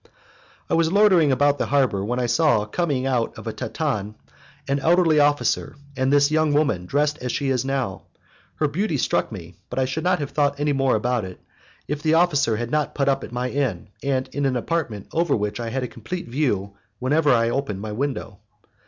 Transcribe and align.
"I 0.67 0.73
was 0.73 0.91
loitering 0.91 1.31
about 1.31 1.59
the 1.59 1.67
harbour 1.67 2.03
when 2.03 2.19
I 2.19 2.25
saw, 2.25 2.65
coming 2.65 3.05
out 3.05 3.37
of 3.37 3.45
a 3.45 3.53
tartan, 3.53 4.15
an 4.67 4.79
elderly 4.79 5.19
officer 5.19 5.75
and 5.95 6.11
this 6.11 6.31
young 6.31 6.53
woman 6.53 6.87
dressed 6.87 7.19
as 7.19 7.31
she 7.31 7.49
is 7.51 7.63
now. 7.63 8.05
Her 8.55 8.67
beauty 8.67 8.97
struck 8.97 9.31
me, 9.31 9.57
but 9.69 9.77
I 9.77 9.85
should 9.85 10.03
not 10.03 10.17
have 10.17 10.31
thought 10.31 10.59
any 10.59 10.73
more 10.73 10.95
about 10.95 11.23
it, 11.23 11.39
if 11.87 12.01
the 12.01 12.15
officer 12.15 12.57
had 12.57 12.71
not 12.71 12.95
put 12.95 13.09
up 13.09 13.23
at 13.23 13.31
my 13.31 13.51
inn, 13.51 13.89
and 14.01 14.27
in 14.29 14.47
an 14.47 14.55
apartment 14.55 15.05
over 15.13 15.35
which 15.35 15.59
I 15.59 15.69
had 15.69 15.83
a 15.83 15.87
complete 15.87 16.27
view 16.27 16.71
whenever 16.97 17.31
I 17.31 17.51
opened 17.51 17.81
my 17.81 17.91
window. 17.91 18.39